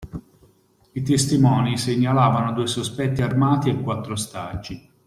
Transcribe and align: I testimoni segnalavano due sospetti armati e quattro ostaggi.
I 0.93 1.03
testimoni 1.03 1.77
segnalavano 1.77 2.53
due 2.53 2.65
sospetti 2.65 3.21
armati 3.21 3.69
e 3.69 3.79
quattro 3.79 4.13
ostaggi. 4.13 4.89